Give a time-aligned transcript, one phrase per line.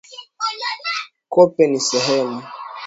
[1.33, 2.37] Kope ni sehemu.